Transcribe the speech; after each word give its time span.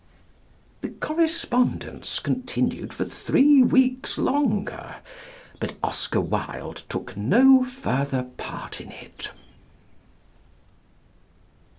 The 0.81 0.89
correspondence 0.89 2.17
continued 2.17 2.91
for 2.91 3.05
three 3.05 3.61
weeks 3.61 4.17
longer, 4.17 4.95
but 5.59 5.75
Oscar 5.83 6.19
Wilde 6.21 6.81
took 6.89 7.15
no 7.15 7.63
further 7.63 8.23
part 8.23 8.81
in 8.81 8.91
it. 8.91 9.29